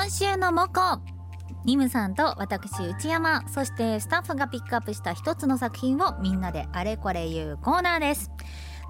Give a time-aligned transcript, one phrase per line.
[0.00, 1.00] 今週のモコ。
[1.64, 3.46] ニムさんと私内山。
[3.48, 8.30] そしてスタッフがピックアップした一つの作品をみんなであれこれ言うコーナーです。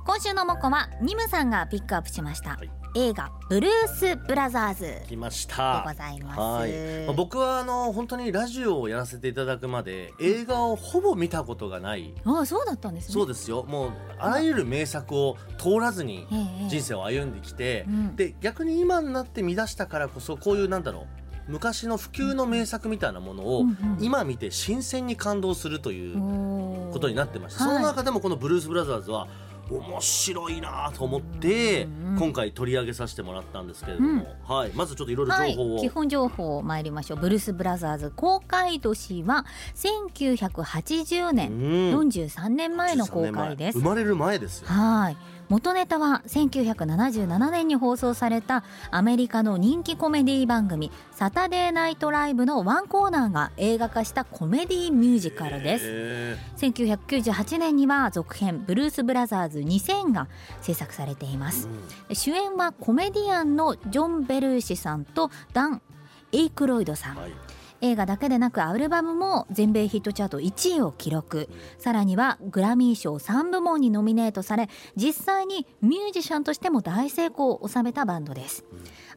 [0.05, 2.71] 今週のモコはニムさんがピックアップしました、はい。
[2.99, 5.85] 映画ブルース・ブラザーズで来ました。
[5.87, 13.15] ございます、はい、まあ僕はあの本当にラジオをやらせていただくまで映画をほぼ見たことがない、ああそうだったんですね。
[13.15, 13.63] そうですよ。
[13.63, 18.17] もうあらゆる名作を通らずにええ人生を歩んできて、うん。
[18.17, 23.65] で逆に今になって見出したからこそこういうなんだろう昔の普及の名作みたいなものを
[24.01, 27.73] 今見て新鮮に感動するということになってまして、はい。
[27.75, 29.29] その中でもこの「ブルース・ブラザーズ」は
[29.71, 32.19] 面白いなと思ってうんうん。
[32.19, 35.55] 今回取り上げさせてもらったんですけれども、はい、まずちょっといろいろはい。
[35.55, 37.19] 情報を、基本情報参りましょう。
[37.19, 39.45] ブルース・ブラザーズ公開年は
[39.75, 41.51] 1980う年、
[41.91, 41.95] ん。
[41.95, 43.79] 43年前の公開です。
[43.79, 44.69] 生まれる前ですよ。
[44.69, 45.17] はい
[45.49, 55.85] 元ネタは1977年に放送されたアメリカの人気コメディ番組「サタデーナイトライブ」のワンコーナーが映画化したコメディミュージカルです。
[55.89, 60.29] へ1998年には続編「ブルース・ブラザーズ2000」が
[60.61, 61.69] 制作されています。
[62.11, 65.81] ー主演はコメディアンのジョン・ベルーシさんとダン・
[66.33, 67.23] エイクロイドさんうん。
[67.23, 71.49] はい映画だけでなくアルバムも全米ヒットチャート1位を記録。
[71.79, 78.65] さらにはグラミー賞3部門にノミネートされ実際にミュージシャンとしても大成功を収めたバンドです。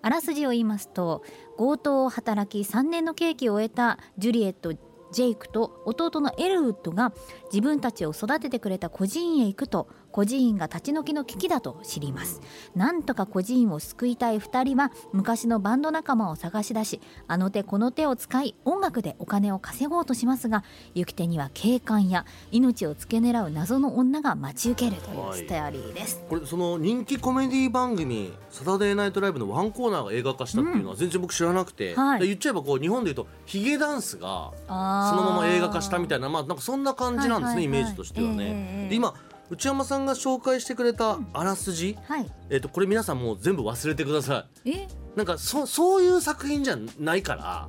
[0.02, 1.24] あらすじを言いますと
[1.58, 4.74] 強盗を働き3年の刑期を終えたジュリエット
[5.12, 7.14] ジェイクと弟のエルウッドが
[7.52, 12.42] 自分たちを育ててくれた孤児院へ行くと孤児院が立ち退きの危機だと知ります。
[12.76, 26.22] なんとか孤児院を救いたい2人は昔のバンド仲間を探し出しあの手この手を使い音楽でお金を稼ごうとしますが行く手には警官や命を付け狙う謎の女が待ち受けるというストーリーです。
[26.30, 32.20] これその人気コメディ番組「サタデーナイトライブ」のワンコーナーが映画化したっていうのは全然僕知らなくて、はい。
[32.20, 34.74] で言っちゃえばこう日本でいうとヒゲダンスがそ
[35.16, 38.36] のまま映画化したみたいなまあなんかそんな感じなんですね、はいはいはいイメージとしてはね。
[38.40, 38.90] ええ。
[38.90, 39.14] で今
[39.52, 42.32] 内山さんが紹介してくれたあらすじ、はい。
[42.50, 44.72] えっとこれ皆さんもう全部忘れてください。
[44.72, 44.88] え？
[45.18, 47.68] なんかそそういう作品じゃないから。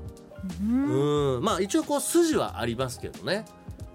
[0.61, 1.37] うん。
[1.37, 1.45] うん。
[1.45, 3.45] まあ一応こう筋はありますけどね。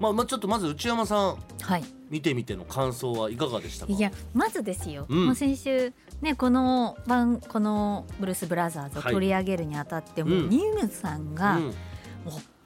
[0.02, 1.38] まあ、まあちょっとまず内山さん。
[1.62, 1.84] はい。
[2.10, 3.94] 見てみての感想はいかがでしたか？
[3.94, 5.26] いやまずですよ、うん。
[5.28, 9.14] もう先週ねこの番このブルース・ブラザーズをはい。
[9.14, 10.50] 取り上げるにあたって、もううん。
[10.50, 11.64] ニムさんが、うん。
[11.64, 11.74] もう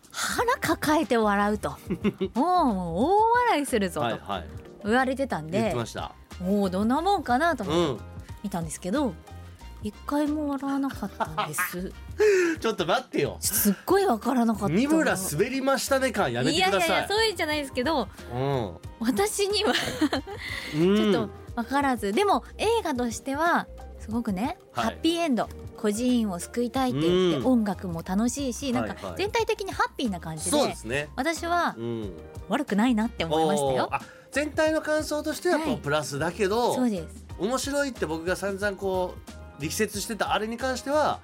[0.10, 1.70] 腹抱えて笑うと。
[1.70, 1.78] も
[2.36, 4.06] うもう大笑いするぞと。
[4.08, 4.46] はいはい
[4.84, 6.14] 言われてたんで、言ってました。
[6.44, 8.12] おおどんなもんかなと思ってうん
[8.44, 9.14] 見たんですけど、
[9.84, 11.92] 一回も笑わなかったんです
[12.60, 13.38] ちょっと待ってよ。
[13.40, 16.80] すっごいわからなかった三村滑りましたね感やめてください。
[16.80, 18.72] いやいやいやそういうんじゃないですけどうん。
[19.00, 19.74] 私には
[20.76, 23.68] うんちょっと分からず、でも映画としては
[24.00, 31.10] すごくね、はいハッピーエンド孤児院を救いたいって言って、うん音楽も楽しいしなんかはいはい全体的にハッピーな感じで,、そうですね。
[31.16, 32.14] 私はうん。
[32.50, 33.90] 悪くないなって思いましたよ。
[34.32, 35.74] あ全体の感想としてはこはい。
[35.76, 37.26] うプラスだけど、そうです。
[37.40, 39.16] 面白いって僕が散々こ
[39.60, 41.20] う力説してたあれに関しては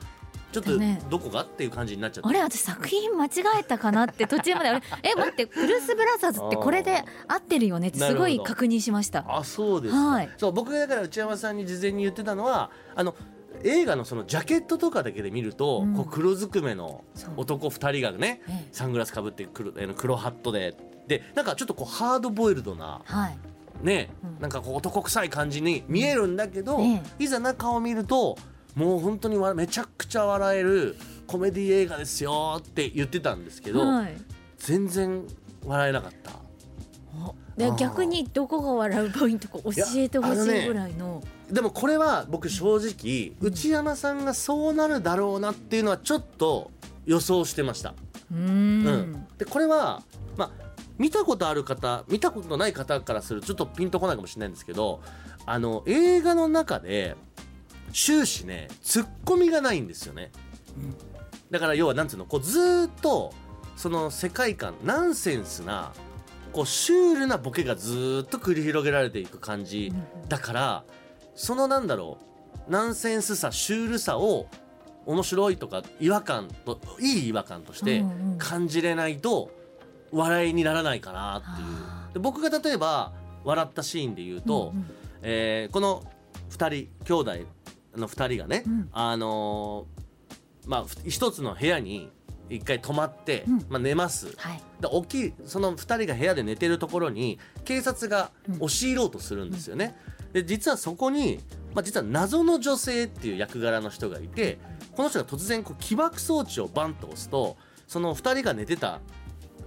[0.52, 0.72] ちょっと
[1.10, 2.30] どこがっていう感じになっちゃった。
[2.30, 3.30] あれ私作品間違
[3.60, 9.26] えたかなって途中まであれ え待ってブルース・ブラザーズってこれで合ってるよねってすごい確認しました。
[9.28, 10.30] あそうですか、はい。
[10.38, 13.14] そう僕がだから内山さんに事前に言ってたのはあの
[13.64, 15.96] 映画のそのジャケットとかだけで見ると、うん。
[15.96, 17.04] こう黒ずくめの
[17.36, 18.68] 男2人がねええ。
[18.72, 20.76] サングラスかぶって黒黒ハットで
[21.08, 23.38] でなんかちょっとこうハードボイルドなはい。
[23.84, 24.42] ね、うん。
[24.42, 28.38] なんかこう男臭い感じに見えるんだけど、えいざ中を見ると
[28.76, 30.96] もう本当にわめちゃくちゃ笑える
[31.28, 34.18] コメディ映画ですよって言ってたんですけど、はい。
[34.58, 35.24] 全然
[35.66, 36.48] 笑えなかった。
[37.76, 41.24] 逆にどこが笑うポイントか教えてほしいぐらいの。
[41.52, 46.72] でもこれは僕正直内山さんがそうなるだろうなっていうのはちょっと
[47.06, 47.96] 予想してました。
[48.32, 50.04] うん、でこれは
[50.36, 50.67] まあ
[50.98, 55.02] 見たことある方見たことない方からするとちょっとピンとこないかもしれないんですけど
[55.46, 57.16] あの映画の中で
[57.94, 60.32] 終始ねツッコミがないんですよね。
[61.50, 63.34] だから要はなんつうのこうずーっと
[63.76, 65.94] その世界観ナンセンスな
[66.52, 69.94] こうシュールなボケがずーっと繰り広げられていく感じ。
[70.28, 70.84] だから
[71.36, 72.18] そのなんだろ
[72.68, 74.48] うナンセンスさシュールさを
[75.06, 78.04] 面白いとか違和感といい違和感として
[78.38, 79.52] 感じれないと
[80.12, 81.68] 笑いにならないかなっていう。
[81.68, 83.14] あで僕が例えば
[83.44, 84.86] 笑ったシーンで言うと、うんうん。
[85.22, 86.04] えーこの
[86.52, 87.32] 2人兄弟
[87.96, 88.90] の2人がね、うん。
[88.94, 92.12] あのーまあふ一つの部屋に
[92.50, 93.66] 一回泊まって、うん。
[93.70, 94.34] まあ、寝ます。
[94.38, 94.62] はい。
[94.82, 98.56] で起きその2人が部屋で寝てるところに警察がうん。
[98.56, 99.96] 押し入ろうとするんですよね。
[100.34, 101.40] で実はそこに、
[101.74, 104.60] まあ、実は謎の女性っていう役柄の人がいて
[104.92, 107.56] この人が突然こう起爆装置をバンと押すと
[107.88, 109.00] その2人が寝てた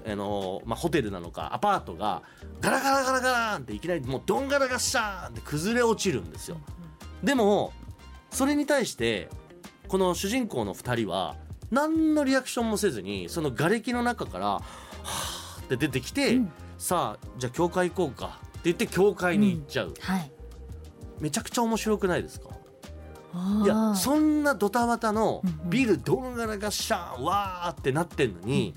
[0.06, 2.22] あのまあ、ホテルなのかアパートが
[2.60, 6.56] ガラガラガラガランっていきなりもうドンガラガッシャーンって崩れ落ちるんですよ。
[7.22, 7.72] でも
[8.30, 9.28] それに対して
[9.88, 11.36] この主人公の2人は
[11.70, 16.52] 何のリアクションもせずにその瓦礫の中からはーって出てきて、うん。
[16.78, 20.32] さあじゃあ教会行こうかって言って教会に行っちゃう、はい。
[21.20, 22.48] めちゃくちゃ面白くないですか？
[23.64, 25.70] いやそんなドタバタのうんうん。
[25.70, 28.74] ビルドンガラガッシャーンわーってなってんのに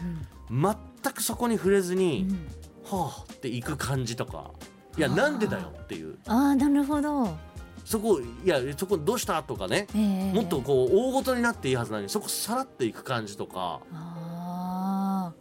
[0.50, 0.62] うん
[1.04, 2.48] 全くそこに触れずうに、ん。
[2.86, 4.52] はあって行く感じとか。
[4.98, 6.18] いやなんでだよっていう。
[6.28, 7.36] ああなるほど、
[7.84, 9.42] そこいやそこどうした？
[9.42, 9.88] とかね。
[9.96, 13.80] ええもっとこう大ごとになっていいはずなのにそこさらっていく感じとか。
[13.94, 15.34] ああ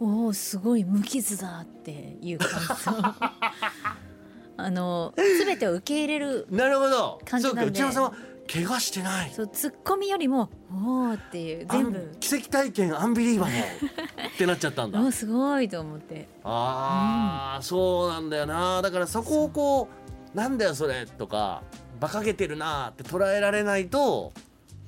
[0.00, 2.92] おおすごい無傷だっていう感想。
[4.60, 6.96] あの全てを受け入れるなるほど。
[6.96, 7.64] そうか感じなんで。
[7.70, 8.12] 内山さんは
[8.52, 9.30] 怪我してない。
[9.30, 12.16] そうツッコミよりもおおっていう全部。
[12.20, 15.00] 奇跡体験アンビリーバボー ってなっちゃったんだ。
[15.00, 16.28] おーすごいと思って。
[16.44, 18.80] ああ、そうなんだよな。
[18.82, 19.88] だからそこをこ
[20.34, 21.62] うなんだよそれとか
[21.98, 24.32] 馬鹿げてるなって捉えられないと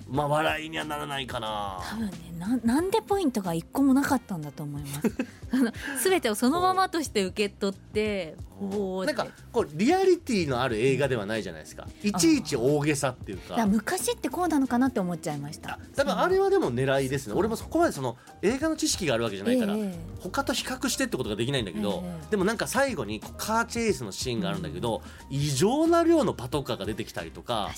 [0.08, 1.80] まあ笑いにはならないかな。
[1.82, 5.12] 多分ねなんなんでポイントが一個もなかったんだと思います。
[6.08, 8.34] 全てをそのままとして受け取って
[9.04, 11.86] なんかこうリアリティのある映画ではないじゃないですか。
[12.02, 13.66] いちいち大げさっていうか。
[13.66, 15.78] 昔ってこうなのかなって思っちゃいました。
[15.94, 17.34] 多分あれはでも狙いですね。
[17.34, 19.98] 俺もそこまでその映画の知識があるわけじゃないから、ええ。
[20.20, 22.30] 他と比較してってことができないんだけど、ええ。
[22.30, 27.70] でもなんか最後にカーチェイスのシーンがあるんだけど、異常な量のパトカーが出てきたりとか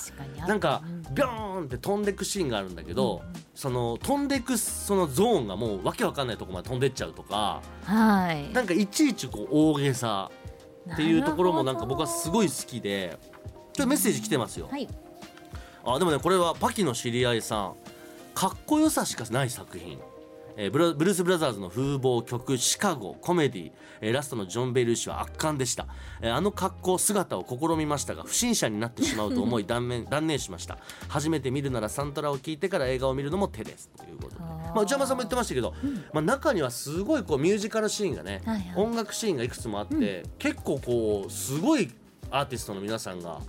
[0.47, 8.53] なんかうんビョーンって飛んでくシーンがあるんだけど、うんうんその飛んでくそのゾーンがもうわけわかんないとこまで飛んでっちゃうとかはい。
[8.53, 10.31] なんかいちいちこう大げさ
[10.93, 13.19] っていうところもなんか僕はすごい好きで
[13.73, 14.69] ちょっとメッセージ来てますよ。
[14.71, 14.89] はい。
[15.85, 17.75] あでもねこれはパキの知り合いさん
[18.35, 19.99] かっこよさしかない作品、
[20.57, 25.87] えーブルース・ブラザーズの風貌曲シカゴコメディ、えーラストのジョン・ベルーシは圧巻でした、
[26.21, 30.79] えーあの格好姿を試みましたが不審者になってしまうと思い 断念断念しました。
[31.09, 33.91] 初めて見るならサントラを聞いてから映画を見るのも手です。
[33.97, 35.75] ということで、まあ、内山さんも言ってましたけど、
[36.13, 38.85] まあ、中にはすごいこうミュージカルシーンがね、はいはい。
[38.85, 41.91] 音楽シーンがいくつもあって、結構こうすごい
[42.31, 43.41] アーティストの皆さんが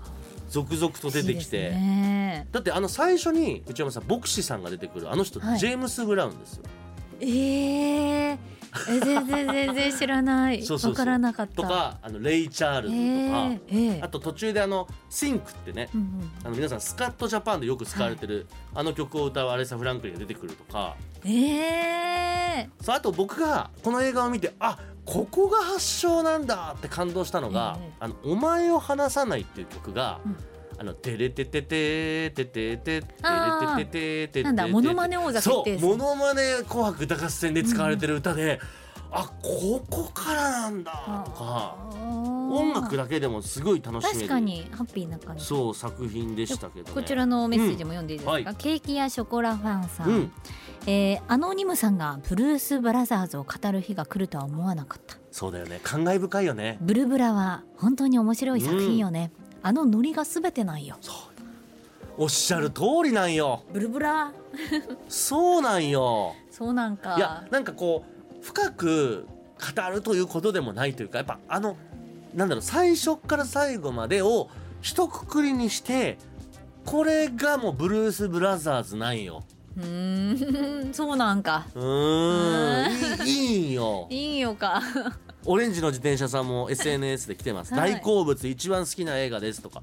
[0.50, 1.72] 続々と出てきて。
[1.72, 2.48] ね。
[2.52, 5.60] だってあの最初に内山さん牧師さんが出てくるあの人、はい。
[5.60, 6.64] ジェームス・ブラウンですよ。
[7.20, 8.38] えー、
[8.90, 10.62] え全然全然知らない。
[10.66, 10.92] そうそうそう。
[10.92, 11.56] わからなかった。
[11.56, 14.06] とかあのレイ・チャールズとか、えーえー。
[14.06, 20.96] あと途中であの「シンク」ってね、うんうんあの皆さんスカットジャパンでよく使われてる、あの曲を歌うアレサ・フランクリンが出てくるとか。
[21.26, 30.38] えそうあと僕がこの映画を見てあここが発祥なんだって感動したのがええ「あのお前を離さない」っていう曲がうん
[30.78, 38.60] 「あのテレテテテテテテテテテテテテなんだモノマネ王座決そうモノマネ紅白歌合戦で使われてる歌で、
[39.12, 41.78] あここからなんだとか
[42.52, 44.20] 音楽だだけでもすごい楽しめる。
[44.20, 45.46] 確かにハッピーな感じ。
[45.46, 46.92] そう作品でしたけどね。
[46.94, 48.56] こちらのメッセージも読んでいいですか、うんはい。
[48.56, 50.32] ケーキやショコラファンさん、うん。
[50.88, 55.18] えーアノニムさんがブルース・ブラザーズを語る日が来るとは思わなかった。
[55.32, 55.80] そうだよね。
[55.84, 56.78] 感慨深いよね。
[56.82, 59.32] ブルブラは本当に面白い作品よね、
[59.64, 60.98] あのノリが全てないよ。
[62.18, 63.64] おっしゃる通りなんよ。
[63.72, 64.32] ブルブラ。
[65.08, 66.36] そうなんよ。
[66.52, 67.16] そうなんか。
[67.18, 68.04] いやなんかこ
[68.40, 69.26] う深く
[69.76, 71.78] 語るということでもないというかやっぱあの
[72.36, 74.50] なんだろう最初から最後までを
[74.82, 76.18] 一括りにして
[76.86, 79.44] これがもうブルース・ブラザーズなんよ。
[79.78, 80.94] うーん。
[80.94, 81.66] そうなんか。
[81.74, 83.28] うーん。
[83.28, 84.08] いいんよ。
[84.10, 84.82] いいよ か
[85.46, 87.94] オレンジの自転車さんも SNS で来てます、はい。
[87.94, 89.82] 大好物一番好きな映画ですとか。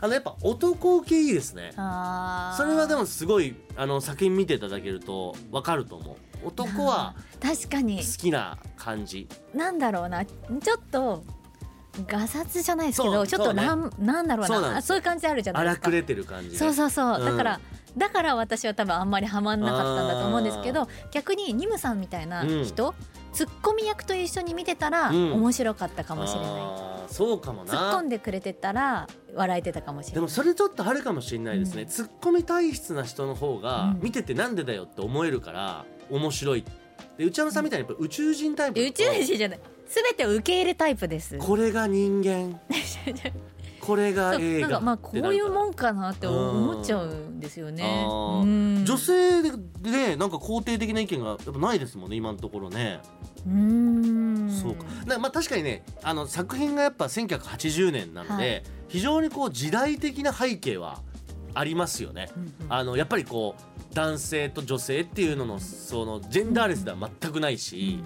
[0.00, 1.72] あのやっぱ男受けいいですね。
[1.72, 6.16] それはでもすごいあの作品見ていただけると分かると思う。
[6.44, 7.98] 男は確かに。
[7.98, 9.28] 好きな感じ。
[9.54, 10.24] なんだろうな。
[10.24, 11.22] ちょっと
[12.06, 14.80] ガサツじゃないですけどちょっとなん,、なんだろうな。
[14.82, 15.88] そういう感じあるじゃないですか。
[15.88, 16.50] 荒くれてる感じ。
[16.50, 17.24] ねそうそうそう、うん。
[17.24, 17.60] だから
[17.96, 22.94] だから私は多分あんまりハマんなかったんだと思うんですけど逆にニムさんみたいな人、
[23.32, 25.32] ツッコミ役と一緒に見てたらうん。
[25.34, 30.14] 面白かったかもしれない、そうかも突っ込なんでくれてたら笑えてたかもしれない。
[30.16, 31.88] でもそれちょっとあるかもしれないですね、うん。
[31.88, 34.00] ツッコミ体質な人の方がうん。
[34.02, 36.64] 見ててなんでだよって思えるから面白い。
[37.16, 39.60] で内山さんみたいにやっぱ宇宙人タイプだ宇と宙人じゃない。
[39.86, 41.36] 全てを受け入れタイプです。
[41.38, 42.58] これが人間
[43.82, 44.80] これが映画なんか。
[44.80, 48.06] まあこういうもんんかなって思っちゃうんですよね。
[48.06, 48.84] うん。
[48.86, 49.50] 女性で
[49.82, 53.00] ねなんか肯定的な意見がやっぱないですもんね今のところね、
[53.46, 54.50] うん。
[54.50, 54.84] そうか。
[55.06, 61.00] だまあ確かにねあの作品がやっぱ1980年なので、非常にこう時代的な背景は
[61.54, 62.28] ありますよね。
[62.68, 68.02] あのやっぱりこう男性と女性っていうののそのジェンダーレスでは全くないし、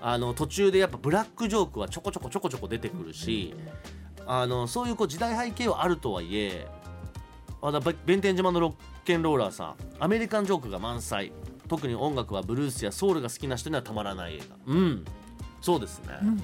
[0.00, 3.54] あの途中でやっぱブラックジョークはちょこちょこちょこちょこ出てくるし、
[4.28, 6.68] あのそういうこう時代背景はあるとはいえ
[7.60, 11.32] あだ弁天島のロッケンローラーさんアメリカンジョークが満載。
[11.68, 14.56] 特に音楽はブルースやソウルが好きな人にはたまらない映画。
[14.66, 15.04] うん。
[15.60, 16.38] そうですね、うんうん。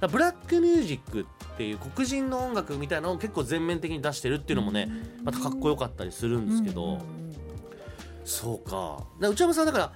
[0.00, 4.88] だブラックミュージックっていう黒人の音楽みたいなのを結構全面的に出してるっていうのもね
[5.24, 7.00] またかっこよかったりするんですけど、うんうん
[8.24, 9.04] そうか。
[9.20, 9.92] だ内山さんだから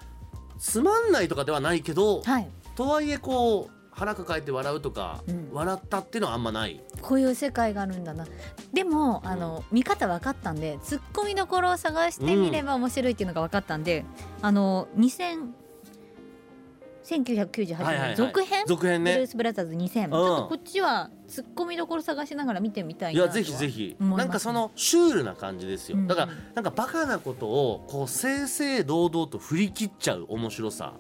[0.59, 2.49] つまんないとかではないけど、はい。
[2.75, 5.49] とはいえこう腹抱えて笑うとか、うん。
[5.53, 6.81] 笑ったっていうのはあんまない。
[7.01, 8.27] こういう世界があるんだな。
[8.73, 14.05] でもあの見方分かったんでツッコミどころを探してみれば面白いっていうのが分かったんで、
[14.43, 15.53] あの2000
[17.07, 18.17] 1998年、はいはいはい。
[18.17, 18.65] 続編？
[18.67, 19.13] 続編ね。
[19.13, 23.97] ブルース・ブラザーズ2000、ちょっとこっちはツッコミどころ探しながら見てみたいないやぜひぜひ。
[24.01, 26.07] なんかそのシュールな感じですよ、うん。
[26.09, 30.99] だからなんかバカなことをこう正々堂々と振り切っちゃう面白さ、ん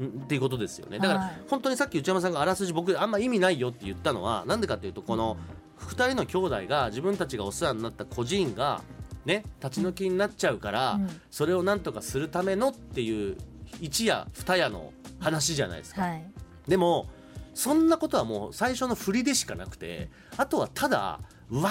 [0.00, 5.36] っていうことですよねだから、はい本当にさっき内山さんがあらすじ僕あんま意味ないよって言ったのはなんでかっていうとこの
[5.78, 8.82] 2人の兄弟が自分たちがお世話になった孤児院が
[9.24, 13.36] ね立ち退きになっちゃうから、うんそれをなんとかするためのっていう
[13.80, 16.02] 一夜二夜の話じゃないですか。
[16.02, 16.24] はい
[16.66, 17.08] でも
[17.54, 21.18] そんなことはもう最初の振りでしかなくてあとはただ
[21.50, 21.70] うわ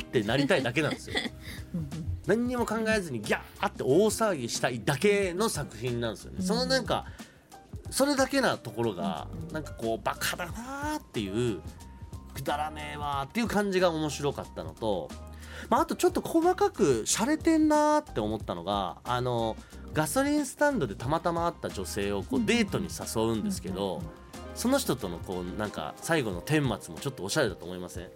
[0.00, 1.16] ーってなりたいだけなんですよ。
[2.26, 6.42] 何にも考えずにギャーって大騒ぎしたいだけの作品なんですよね。
[6.42, 7.06] そのなんか
[7.92, 11.60] それだけなところがなんかこうバカだなーっていう
[12.34, 15.10] くだらねえわーっていう感じが面白かったのと、
[15.68, 19.56] まあ、あとちょっと細かく洒落てんなーって思ったのがあの
[19.92, 24.00] ガソリンスタンドでたまたま会った女性をこうデートに誘うんですけど
[24.54, 28.08] その人とのこうなんか最後の顛末もちょっとおしゃれだと思いません？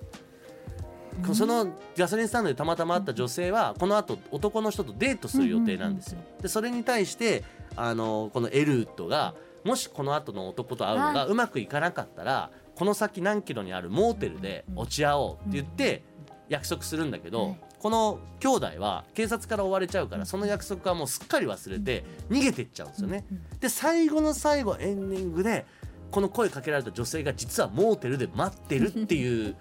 [1.35, 6.21] そのガソリンスタンドでたまたま会った女性はこの後男の人とデートする予定なんですよ。
[6.43, 9.35] でそれに対してあのこのエルウッドが
[9.67, 16.03] もしこの後の男と会うのがうまくいかなかったらこの先何キロにあるモーテルで落ち合おうって言って
[16.49, 23.25] 約束するんだけど、はいこの兄弟は警察から追われちゃうからその約束はもうすっかり忘れて逃げてっちゃうんですよね。
[23.61, 25.67] で最後の最後エンディングで
[26.11, 29.55] この声かけられた女性が実はモーテルで待ってるっていう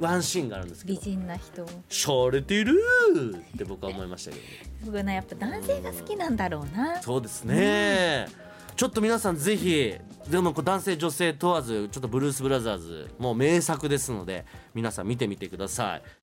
[0.00, 2.80] ワンシーンがあるんですけ美ど人な人「しゃれてる!」
[3.54, 4.42] って僕は思いましたけど
[4.86, 7.02] 僕ねやっぱ男性が好きなんだろうな。
[7.02, 8.26] そうですね、
[8.78, 9.92] ちょっと皆さんぜひ
[10.30, 16.02] でもこう男性女性問わずちょっとブルース・ブラザーズもう名作ですので皆さん見てみてください。